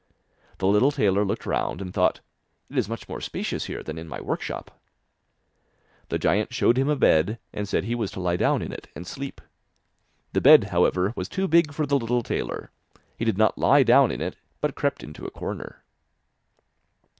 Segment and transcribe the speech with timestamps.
[0.57, 2.21] The little tailor looked round and thought:
[2.71, 4.71] 'It is much more spacious here than in my workshop.'
[6.09, 8.87] The giant showed him a bed, and said he was to lie down in it
[8.95, 9.41] and sleep.
[10.33, 12.71] The bed, however, was too big for the little tailor;
[13.15, 15.83] he did not lie down in it, but crept into a corner.